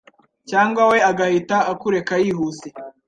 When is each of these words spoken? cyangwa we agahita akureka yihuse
cyangwa 0.49 0.81
we 0.91 0.97
agahita 1.09 1.57
akureka 1.71 2.13
yihuse 2.23 2.67